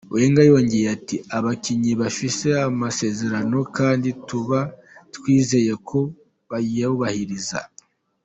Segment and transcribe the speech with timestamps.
[0.13, 4.59] Wenger yongeye ati: "Abakinyi bafise amasezerano kandi tuba
[5.15, 5.99] twizeye ko
[6.49, 7.59] bayubahiriza.